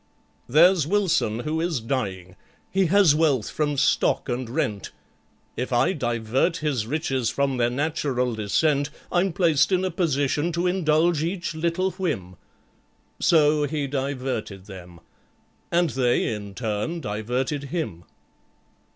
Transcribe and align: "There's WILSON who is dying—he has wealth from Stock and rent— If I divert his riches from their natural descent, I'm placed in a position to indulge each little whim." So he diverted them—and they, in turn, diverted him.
"There's 0.49 0.87
WILSON 0.87 1.41
who 1.41 1.61
is 1.61 1.79
dying—he 1.79 2.87
has 2.87 3.13
wealth 3.13 3.51
from 3.51 3.77
Stock 3.77 4.29
and 4.29 4.49
rent— 4.49 4.89
If 5.55 5.71
I 5.71 5.93
divert 5.93 6.57
his 6.57 6.87
riches 6.87 7.29
from 7.29 7.57
their 7.57 7.69
natural 7.69 8.33
descent, 8.33 8.89
I'm 9.11 9.31
placed 9.31 9.71
in 9.71 9.85
a 9.85 9.91
position 9.91 10.51
to 10.53 10.65
indulge 10.65 11.21
each 11.21 11.53
little 11.53 11.91
whim." 11.91 12.35
So 13.19 13.65
he 13.67 13.85
diverted 13.85 14.65
them—and 14.65 15.91
they, 15.91 16.33
in 16.33 16.55
turn, 16.55 16.99
diverted 16.99 17.65
him. 17.65 18.05